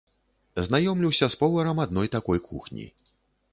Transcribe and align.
Знаёмлюся 0.67 1.29
з 1.35 1.39
поварам 1.43 1.83
адной 1.85 2.11
такой 2.19 2.43
кухні. 2.49 2.91